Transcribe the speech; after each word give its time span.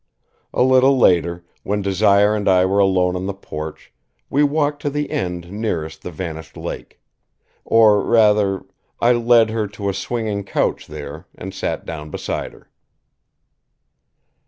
A 0.51 0.63
little 0.63 0.97
later, 0.97 1.45
when 1.61 1.83
Desire 1.83 2.35
and 2.35 2.49
I 2.49 2.65
were 2.65 2.79
alone 2.79 3.15
on 3.15 3.27
the 3.27 3.35
porch, 3.35 3.93
we 4.31 4.41
walked 4.43 4.81
to 4.81 4.89
the 4.89 5.11
end 5.11 5.51
nearest 5.51 6.01
the 6.01 6.09
vanished 6.09 6.57
lake. 6.57 6.99
Or 7.65 8.03
rather, 8.03 8.63
I 8.99 9.11
led 9.11 9.51
her 9.51 9.67
to 9.67 9.89
a 9.89 9.93
swinging 9.93 10.43
couch 10.43 10.87
there, 10.87 11.27
and 11.35 11.53
sat 11.53 11.85
down 11.85 12.09
beside 12.09 12.53
her. 12.53 12.71